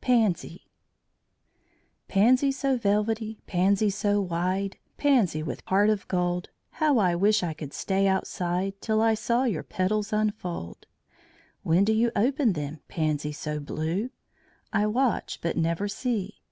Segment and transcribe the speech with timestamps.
[0.00, 0.68] PANSY
[2.06, 7.52] Pansy so velvety, pansy so wide, Pansy with heart of gold, How I wish I
[7.52, 10.86] could stay outside Till I saw your petals unfold!
[11.64, 14.10] When do you open them, pansy so blue?
[14.72, 16.42] I watch, but never see.